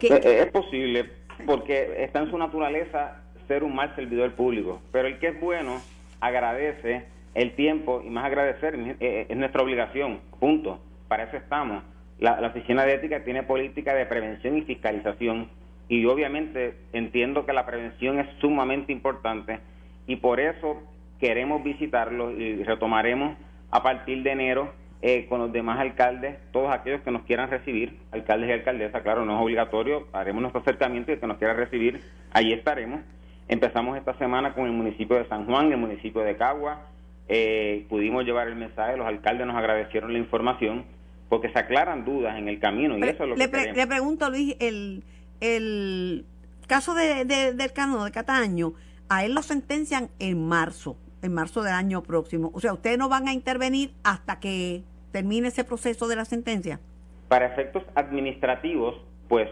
[0.00, 1.10] Eh, eh, es posible,
[1.46, 5.80] porque está en su naturaleza ser un mal servidor público, pero el que es bueno
[6.20, 7.04] agradece
[7.36, 10.80] el tiempo y más agradecer eh, es nuestra obligación, punto.
[11.06, 11.84] Para eso estamos.
[12.18, 15.50] La, Oficina de Ética tiene política de prevención y fiscalización
[15.86, 19.60] y obviamente entiendo que la prevención es sumamente importante
[20.06, 20.82] y por eso
[21.20, 23.36] queremos visitarlo y retomaremos
[23.70, 24.72] a partir de enero
[25.02, 29.26] eh, con los demás alcaldes, todos aquellos que nos quieran recibir, alcaldes y alcaldesas, claro,
[29.26, 32.00] no es obligatorio, haremos nuestro acercamiento y el que nos quiera recibir,
[32.32, 33.00] allí estaremos.
[33.46, 36.80] Empezamos esta semana con el municipio de San Juan, el municipio de Cagua,
[37.28, 40.84] eh, pudimos llevar el mensaje, los alcaldes nos agradecieron la información,
[41.28, 44.30] porque se aclaran dudas en el camino y eso es lo le que Le pregunto,
[44.30, 45.02] Luis, el,
[45.40, 46.24] el
[46.66, 48.74] caso de, del cano de Cataño,
[49.08, 52.50] a él lo sentencian en marzo, en marzo del año próximo.
[52.54, 56.80] O sea, ustedes no van a intervenir hasta que termine ese proceso de la sentencia.
[57.28, 58.94] Para efectos administrativos,
[59.28, 59.48] pues,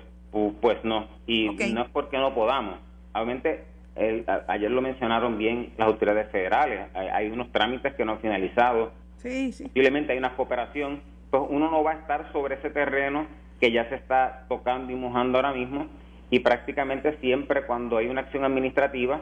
[0.60, 1.08] pues no.
[1.26, 2.78] Y no es porque no podamos.
[3.12, 3.64] Obviamente,
[3.96, 9.52] ayer lo mencionaron bien las autoridades federales, hay, unos trámites que no han finalizado, sí,
[9.52, 9.64] sí.
[9.64, 13.26] posiblemente hay una cooperación, pues uno no va a estar sobre ese terreno
[13.60, 15.86] que ya se está tocando y mojando ahora mismo
[16.30, 19.20] y prácticamente siempre cuando hay una acción administrativa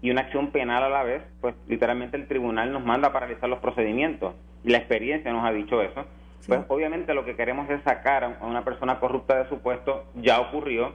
[0.00, 3.48] y una acción penal a la vez, pues literalmente el tribunal nos manda a paralizar
[3.48, 4.34] los procedimientos.
[4.62, 6.04] Y la experiencia nos ha dicho eso.
[6.46, 10.40] Pues obviamente lo que queremos es sacar a una persona corrupta de su puesto, ya
[10.40, 10.92] ocurrió,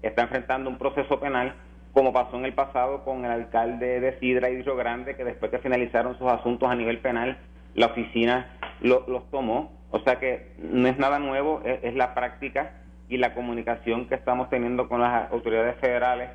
[0.00, 1.54] está enfrentando un proceso penal
[1.92, 5.50] como pasó en el pasado con el alcalde de Sidra y Río Grande, que después
[5.50, 7.38] que finalizaron sus asuntos a nivel penal,
[7.74, 9.72] la oficina los tomó.
[9.90, 12.72] O sea que no es nada nuevo, es, la práctica
[13.08, 16.30] y la comunicación que estamos teniendo con las autoridades federales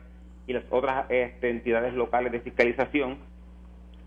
[0.46, 3.17] y las otras este, entidades locales de fiscalización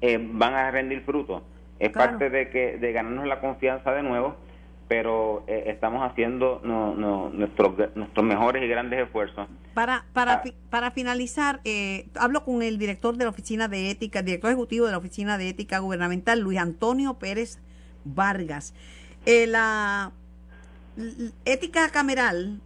[0.00, 1.42] eh, van a rendir fruto.
[1.80, 4.36] Es parte de que de ganarnos la confianza de nuevo
[4.90, 9.46] pero eh, estamos haciendo nuestros, nuestros mejores y grandes esfuerzos.
[9.72, 10.50] Para, para, ah.
[10.68, 14.86] para finalizar, eh, hablo con el director de la Oficina de Ética, el director ejecutivo
[14.86, 17.60] de la Oficina de Ética Gubernamental, Luis Antonio Pérez
[18.04, 18.74] Vargas.
[19.26, 20.10] Eh, la
[21.44, 22.60] ética cameral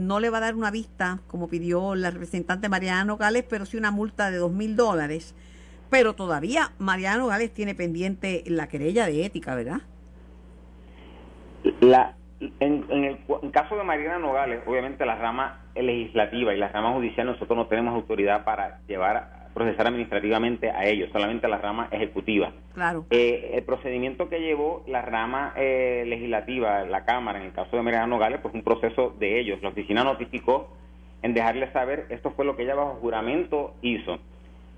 [0.00, 3.76] no le va a dar una vista, como pidió la representante Mariano Gales, pero sí
[3.76, 5.36] una multa de dos mil dólares.
[5.88, 9.82] Pero todavía Mariano Gales tiene pendiente la querella de ética, ¿verdad?
[11.90, 12.14] La,
[12.60, 17.56] en, el caso de Mariana Nogales, obviamente la rama legislativa y la rama judicial, nosotros
[17.56, 22.52] no tenemos autoridad para llevar procesar administrativamente a ellos, solamente la rama ejecutiva.
[22.74, 23.06] Claro.
[23.10, 27.82] Eh, el procedimiento que llevó la rama eh, legislativa, la Cámara, en el caso de
[27.82, 29.60] Mariana Nogales, pues un proceso de ellos.
[29.60, 30.70] La oficina notificó
[31.22, 34.20] en dejarle saber, esto fue lo que ella bajo juramento hizo.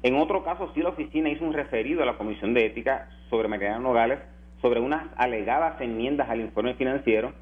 [0.02, 3.48] En otro caso, sí la oficina hizo un referido a la Comisión de Ética sobre
[3.48, 4.18] Mariana Nogales
[4.62, 7.32] sobre unas alegadas enmiendas al informe financiero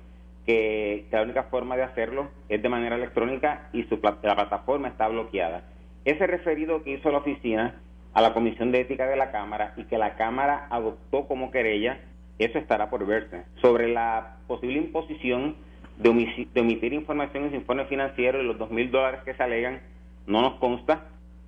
[0.46, 5.06] que, la única forma de hacerlo es de manera electrónica y su, la plataforma está
[5.06, 5.62] bloqueada.
[6.04, 7.76] Ese referido que hizo la oficina
[8.14, 12.00] a la Comisión de Ética de la Cámara y que la Cámara adoptó como querella,
[12.38, 13.44] eso estará por verse.
[13.61, 15.56] Sobre la posible imposición
[15.98, 19.80] de, omitir información en su informe financiero y los dos mil dólares que se alegan,
[20.26, 21.02] no nos consta,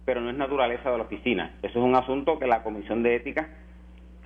[0.04, 1.54] pero no es naturaleza de la oficina.
[1.62, 3.48] Eso es un asunto que la Comisión de Ética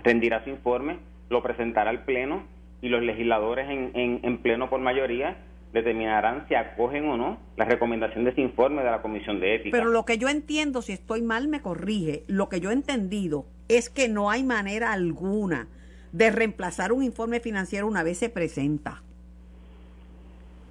[0.02, 0.98] rendirá su informe,
[1.28, 2.44] lo presentará al Pleno
[2.82, 5.36] y los legisladores en, en, Pleno por mayoría
[5.72, 9.76] determinarán si acogen o no la recomendación de ese informe de la Comisión de Ética.
[9.76, 13.46] Pero lo que yo entiendo, si estoy mal me corrige, lo que yo he entendido
[13.68, 15.68] es que no hay manera alguna
[16.12, 19.02] de reemplazar un informe financiero una vez se presenta.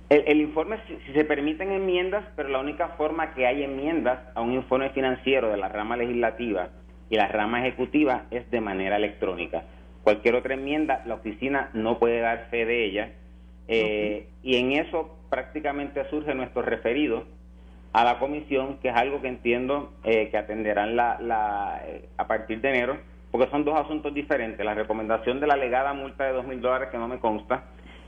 [0.09, 4.53] El, informe, si, se permiten enmiendas, pero la única forma que hay enmiendas a un
[4.53, 6.69] informe financiero de la rama legislativa
[7.09, 9.63] y la rama ejecutiva es de manera electrónica.
[10.05, 13.11] Cualquier otra enmienda, la oficina no puede dar fe de ella.
[13.67, 17.25] Eh, y en eso prácticamente surge nuestro referido
[17.91, 22.61] a la comisión, que es algo que entiendo eh, que atenderán la, eh, a partir
[22.61, 22.97] de enero,
[23.31, 24.63] porque son dos asuntos diferentes.
[24.63, 27.63] La recomendación de la legada multa de dos mil dólares, que no me consta,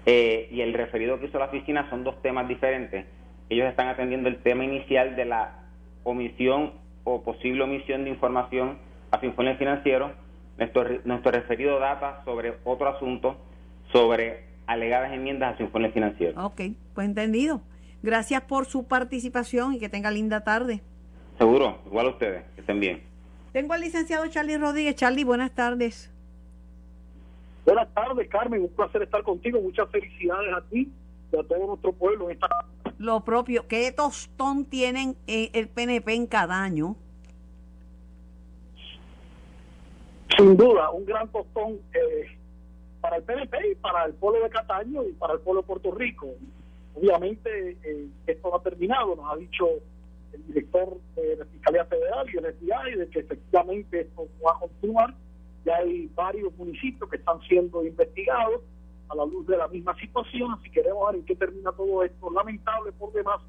[0.06, 3.08] eh, y el referido que hizo la oficina son dos temas diferentes.
[3.50, 5.64] Ellos están atendiendo el tema inicial de la
[6.04, 8.78] omisión o posible omisión de información
[9.10, 10.12] a su informe financiero.
[10.58, 13.38] Nuestro, nuestro referido data sobre otro asunto,
[13.91, 16.43] sobre alegadas enmiendas a su informe financiero.
[16.43, 16.62] Ok,
[16.93, 17.62] pues entendido.
[18.04, 20.82] Gracias por su participación y que tenga linda tarde.
[21.38, 23.04] Seguro, igual a ustedes, que estén bien.
[23.54, 24.96] Tengo al licenciado Charlie Rodríguez.
[24.96, 26.12] Charlie, buenas tardes.
[27.65, 28.62] Buenas tardes, Carmen.
[28.62, 29.60] Un placer estar contigo.
[29.62, 30.91] Muchas felicidades a ti
[31.32, 32.28] y a todo nuestro pueblo.
[32.98, 33.67] Lo propio.
[33.67, 36.96] ¿Qué tostón tienen el PNP en cada año?
[40.38, 42.28] Sin duda, un gran tostón eh,
[43.02, 45.91] para el PNP y para el pueblo de Cataño y para el pueblo de Puerto
[45.91, 46.28] Rico.
[46.95, 49.67] Obviamente, eh, esto no ha terminado, nos ha dicho
[50.34, 54.60] el director de la Fiscalía Federal y el FBI de que efectivamente esto va a
[54.60, 55.13] continuar
[55.67, 58.62] ya hay varios municipios que están siendo investigados
[59.10, 62.32] a la luz de la misma situación, así queremos ver en qué termina todo esto.
[62.32, 63.41] Lamentable por demás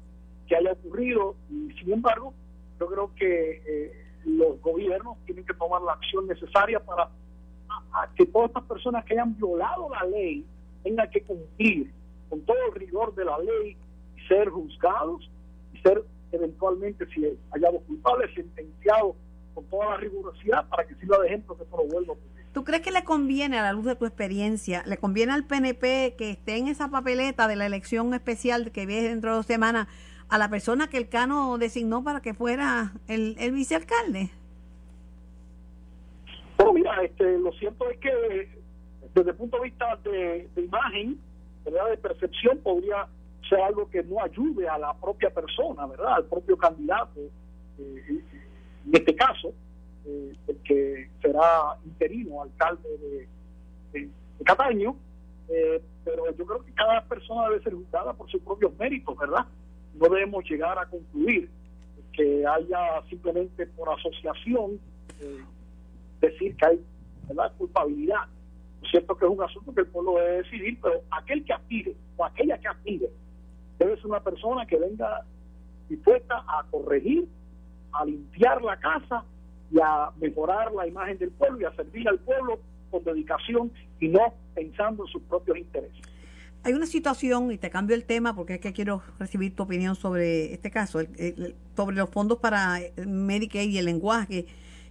[0.45, 2.33] que haya ocurrido y sin embargo
[2.77, 4.05] yo creo que eh,
[4.37, 7.09] los gobiernos tienen que tomar la acción necesaria para
[8.15, 10.45] que todas estas personas que hayan violado la ley
[10.83, 11.91] tengan que cumplir
[12.29, 13.77] con todo el rigor de la ley
[14.15, 15.29] y ser juzgados
[15.73, 19.15] y ser eventualmente, si hallamos culpables, sentenciados
[19.53, 22.17] con toda la rigurosidad para que sirva de ejemplo que esto no vuelva a.
[22.53, 26.15] ¿Tú crees que le conviene, a la luz de tu experiencia, le conviene al PNP
[26.17, 29.87] que esté en esa papeleta de la elección especial que viene dentro de dos semanas
[30.29, 34.29] a la persona que el Cano designó para que fuera el, el vicealcalde?
[36.57, 38.59] Bueno, mira, este, lo cierto es que
[39.13, 41.19] desde el punto de vista de, imagen,
[41.65, 41.89] ¿verdad?
[41.89, 43.07] de percepción, podría
[43.47, 46.15] ser algo que no ayude a la propia persona, ¿verdad?
[46.15, 47.19] Al propio candidato.
[47.79, 48.21] Eh,
[48.85, 49.53] en este caso,
[50.05, 53.27] eh, el que será interino alcalde
[53.93, 54.09] de,
[54.45, 54.95] Cataño,
[55.49, 59.45] eh, pero yo creo que cada persona debe ser juzgada por sus propios méritos, ¿verdad?
[59.93, 61.49] No debemos llegar a concluir
[62.13, 64.79] que haya simplemente por asociación
[65.21, 65.43] eh,
[66.21, 66.85] decir que hay
[67.27, 67.53] ¿verdad?
[67.57, 68.25] culpabilidad.
[68.81, 71.95] Es cierto que es un asunto que el pueblo debe decidir, pero aquel que aspire
[72.17, 73.09] o aquella que aspire
[73.77, 75.25] debe ser una persona que venga
[75.89, 77.27] dispuesta a corregir
[77.93, 79.23] a limpiar la casa
[79.71, 82.59] y a mejorar la imagen del pueblo y a servir al pueblo
[82.91, 86.01] con dedicación y no pensando en sus propios intereses.
[86.63, 89.95] Hay una situación, y te cambio el tema porque es que quiero recibir tu opinión
[89.95, 90.99] sobre este caso,
[91.75, 94.45] sobre los fondos para Medicaid y el lenguaje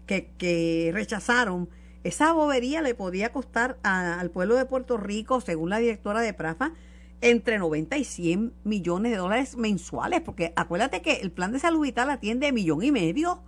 [0.07, 1.69] que, rechazaron.
[2.05, 6.73] Esa bobería le podía costar al pueblo de Puerto Rico, según la directora de Prafa,
[7.21, 11.83] entre 90 y 100 millones de dólares mensuales, porque acuérdate que el plan de salud
[11.83, 13.41] vital atiende a millón y medio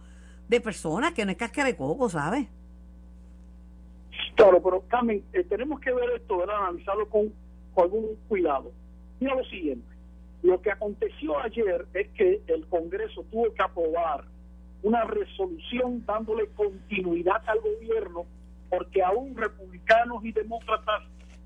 [0.48, 2.48] de personas, que no es casca de coco, ¿sabes?
[4.34, 6.56] Claro, pero Carmen, eh, tenemos que ver esto, ¿verdad?
[6.68, 7.32] analizarlo con
[7.82, 8.72] algún cuidado.
[9.18, 9.86] Mira lo siguiente,
[10.42, 14.24] lo que aconteció ayer es que el Congreso tuvo que aprobar
[14.82, 18.24] una resolución dándole continuidad al gobierno,
[18.70, 21.02] porque aún republicanos y demócratas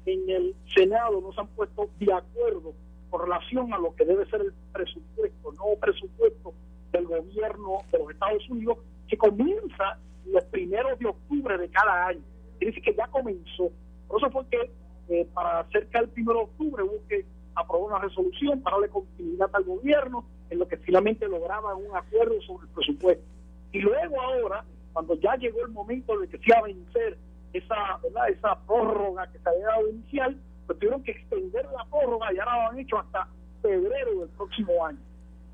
[0.06, 2.74] en el Senado no se han puesto de acuerdo
[3.10, 6.54] con relación a lo que debe ser el presupuesto, el nuevo presupuesto
[6.92, 12.22] del gobierno de los Estados Unidos, que comienza los primeros de octubre de cada año.
[12.60, 13.70] Es que ya comenzó.
[14.06, 14.70] Por eso fue que
[15.08, 17.24] eh, para cerca del primero de octubre hubo que
[17.54, 22.40] aprobar una resolución para darle continuidad al gobierno en lo que finalmente lograba un acuerdo
[22.42, 23.24] sobre el presupuesto.
[23.72, 27.18] Y luego ahora, cuando ya llegó el momento de que se iba a vencer
[27.52, 28.28] esa, ¿verdad?
[28.28, 32.64] esa prórroga que se había dado inicial, pues tuvieron que extender la prórroga y ahora
[32.64, 33.28] lo han hecho hasta
[33.62, 34.98] febrero del próximo año.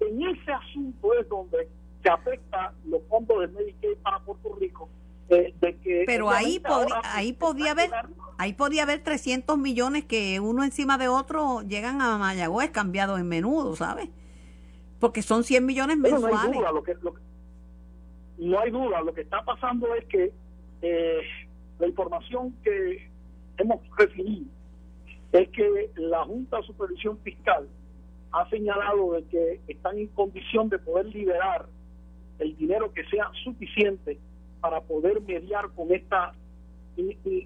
[0.00, 1.68] En ese asunto es donde
[2.02, 4.88] se afecta los fondos del Medicaid para Puerto Rico.
[5.30, 6.60] De que Pero ahí,
[7.04, 7.90] ahí podía haber
[8.36, 13.28] ahí podía haber 300 millones que uno encima de otro llegan a Mayagüez cambiados en
[13.28, 14.08] menudo, ¿sabes?
[14.98, 16.58] Porque son 100 millones mensuales.
[16.72, 16.96] lo, que,
[18.38, 20.32] no hay duda, lo que está pasando es que
[20.82, 21.20] eh,
[21.78, 23.10] la información que
[23.58, 24.46] hemos recibido
[25.32, 27.68] es que la Junta de Supervisión Fiscal
[28.32, 31.66] ha señalado de que están en condición de poder liberar
[32.38, 34.18] el dinero que sea suficiente
[34.60, 36.34] para poder mediar con esta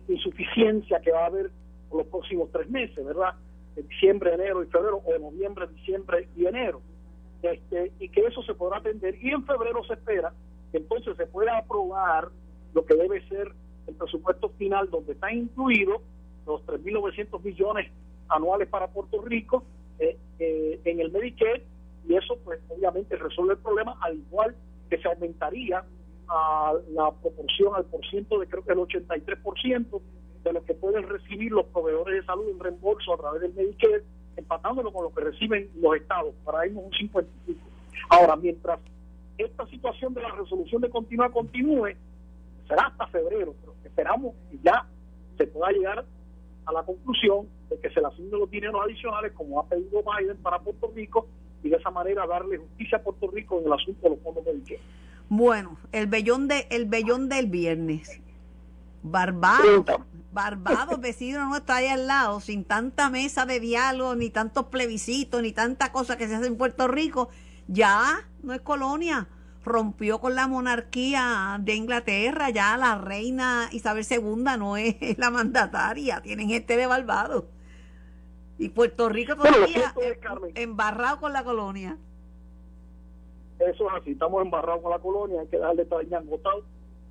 [0.09, 1.51] insuficiencia que va a haber
[1.93, 3.35] los próximos tres meses, ¿verdad?
[3.77, 6.81] De diciembre, enero y febrero, o de noviembre, diciembre y enero.
[7.43, 9.17] Este, y que eso se podrá atender.
[9.23, 10.33] Y en febrero se espera
[10.73, 12.29] que entonces se pueda aprobar
[12.73, 13.53] lo que debe ser
[13.87, 16.03] el presupuesto final, donde está incluido
[16.47, 17.91] los 3.900 millones
[18.29, 19.65] anuales para Puerto Rico
[19.99, 21.62] eh, eh, en el Medicare,
[22.09, 24.55] y eso pues obviamente resuelve el problema, al igual
[24.91, 25.85] que se aumentaría
[26.29, 30.01] a la proporción al por ciento de creo que el 83%
[30.45, 34.05] de lo que pueden recibir los proveedores de salud en reembolso a través del Medicare,
[34.37, 37.61] empatándolo con lo que reciben los estados, para irnos un 55.
[38.11, 38.79] Ahora, mientras
[39.39, 41.95] esta situación de la resolución de continua continúe,
[42.68, 44.87] será hasta febrero, pero esperamos que ya
[45.37, 46.05] se pueda llegar
[46.66, 50.37] a la conclusión de que se le asignen los dineros adicionales como ha pedido Biden
[50.39, 51.27] para Puerto Rico
[51.62, 54.45] y de esa manera darle justicia a Puerto Rico en el asunto de los fondos
[54.45, 54.81] Medicare.
[55.29, 58.20] Bueno, el bellón de el bellón del viernes.
[59.03, 59.85] Barbados,
[60.33, 65.41] Barbados, vecino no está ahí al lado, sin tanta mesa de diálogo, ni tantos plebiscitos,
[65.43, 67.29] ni tanta cosa que se hace en Puerto Rico.
[67.68, 69.29] Ya no es colonia.
[69.64, 76.20] Rompió con la monarquía de Inglaterra, ya la reina Isabel II no es la mandataria,
[76.20, 77.45] tienen gente de Barbados.
[78.59, 79.95] Y Puerto Rico todavía
[80.55, 81.97] embarrado con la colonia.
[83.59, 86.65] Eso es así, estamos embarrados con la colonia, hay que dejar de estar agotado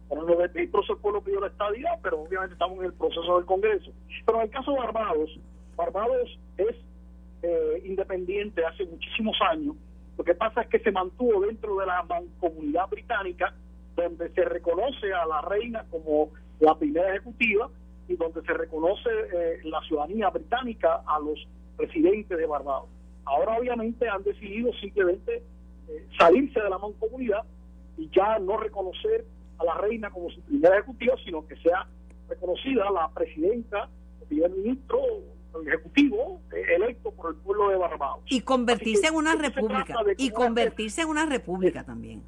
[0.10, 0.38] para no
[0.70, 3.92] proceso el pueblo pidió la estadía, pero obviamente estamos en el proceso del Congreso.
[4.26, 5.40] Pero en el caso de Barbados,
[5.76, 6.76] Barbados es
[7.42, 9.76] eh, independiente hace muchísimos años.
[10.18, 12.06] Lo que pasa es que se mantuvo dentro de la
[12.40, 13.54] comunidad británica,
[13.96, 16.30] donde se reconoce a la reina como
[16.60, 17.70] la primera ejecutiva
[18.08, 22.90] y donde se reconoce eh, la ciudadanía británica a los residentes de Barbados.
[23.26, 25.44] Ahora obviamente han decidido simplemente
[25.90, 27.44] eh, salirse de la mancomunidad
[27.98, 29.26] y ya no reconocer
[29.58, 31.88] a la reina como su primera ejecutiva, sino que sea
[32.30, 33.90] reconocida la presidenta,
[34.22, 35.00] el primer ministro,
[35.62, 38.24] el ejecutivo eh, electo por el pueblo de Barbados.
[38.28, 39.96] Y convertirse en una república.
[40.18, 42.24] Y convertirse en una república también.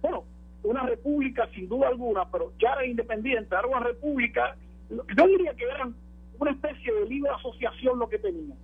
[0.00, 0.24] Bueno,
[0.62, 4.56] una república sin duda alguna, pero ya era independiente, era una república,
[4.90, 5.94] yo diría que eran
[6.38, 8.56] una especie de libre asociación lo que tenían.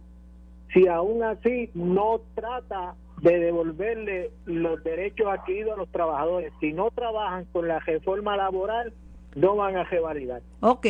[0.73, 6.53] si aún así no trata de devolverle los derechos adquiridos a los trabajadores.
[6.61, 8.93] Si no trabajan con la reforma laboral,
[9.35, 10.43] no van a revalidar.
[10.61, 10.87] Ok,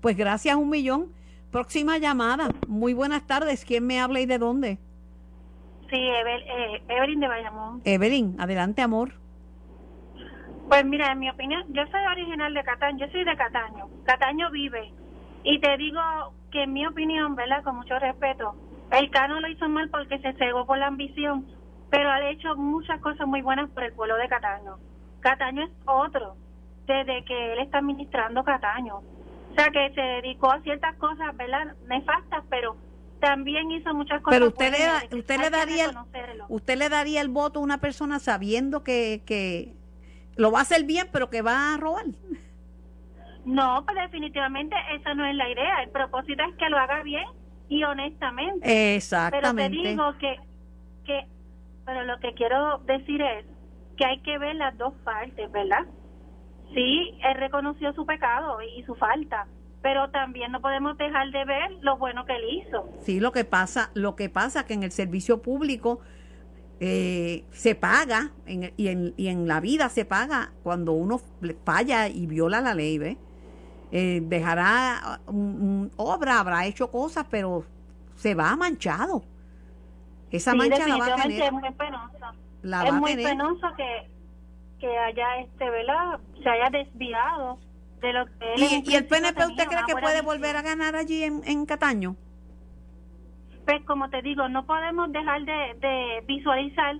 [0.00, 1.12] pues gracias un millón.
[1.52, 2.48] Próxima llamada.
[2.66, 3.64] Muy buenas tardes.
[3.64, 4.78] ¿Quién me habla y de dónde?
[5.90, 7.80] Sí, eh, Evelyn de Bayamón.
[7.84, 9.12] Evelyn, adelante, amor.
[10.68, 13.88] Pues mira, en mi opinión, yo soy original de Cataño, yo soy de Cataño.
[14.04, 14.92] Cataño vive.
[15.44, 16.00] Y te digo
[16.50, 17.62] que en mi opinión, ¿verdad?
[17.62, 18.56] Con mucho respeto,
[18.90, 21.46] El Cano lo hizo mal porque se cegó por la ambición,
[21.90, 24.78] pero ha hecho muchas cosas muy buenas por el pueblo de Cataño.
[25.20, 26.36] Cataño es otro,
[26.86, 28.98] desde que él está administrando Cataño.
[28.98, 31.74] O sea, que se dedicó a ciertas cosas, ¿verdad?
[31.88, 32.76] Nefastas, pero
[33.20, 34.38] también hizo muchas cosas.
[34.38, 35.96] Pero usted le, usted le daría, el,
[36.48, 39.74] usted le daría el voto a una persona sabiendo que, que
[40.36, 42.04] lo va a hacer bien, pero que va a robar.
[43.44, 45.82] No, pues definitivamente esa no es la idea.
[45.82, 47.26] El propósito es que lo haga bien
[47.68, 48.94] y honestamente.
[48.96, 49.70] Exactamente.
[49.70, 50.36] Pero te digo que,
[51.04, 51.26] que,
[51.84, 53.44] pero lo que quiero decir es
[53.96, 55.86] que hay que ver las dos partes, ¿verdad?
[56.74, 59.46] Sí, él reconoció su pecado y su falta,
[59.82, 62.88] pero también no podemos dejar de ver lo bueno que él hizo.
[63.00, 66.00] Sí, lo que pasa, lo que pasa que en el servicio público
[66.80, 71.20] eh, se paga y, en, y en la vida se paga cuando uno
[71.64, 73.16] falla y viola la ley, ¿ves?
[73.98, 75.20] Eh, dejará
[75.96, 77.64] obra, habrá hecho cosas, pero
[78.14, 79.22] se va manchado.
[80.30, 81.40] Esa mancha la va a tener.
[81.44, 82.88] Es muy penoso.
[82.88, 84.10] es muy penoso que,
[84.80, 86.20] que haya este, ¿verdad?
[86.42, 87.58] Se haya desviado
[88.02, 91.24] de lo que él ¿Y, el PNP usted cree que puede volver a ganar allí
[91.24, 92.16] en, en Cataño?
[93.64, 96.96] Pues como te digo, no podemos dejar de, de visualizar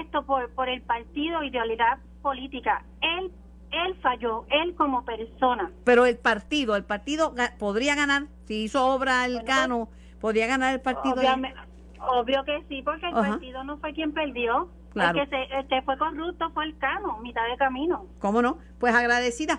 [0.00, 2.84] esto por, por el partido, idealidad política.
[3.00, 3.30] Él
[3.74, 5.70] él falló, él como persona.
[5.84, 9.88] Pero el partido, el partido podría ganar, si hizo obra el Cano,
[10.20, 11.16] podría ganar el partido.
[11.98, 14.68] obvio que sí, porque el partido no fue quien perdió.
[14.92, 15.20] Claro.
[15.20, 18.06] El que, se, fue corrupto fue el Cano, mitad de camino.
[18.20, 18.58] ¿Cómo no?
[18.78, 19.58] Pues agradecida.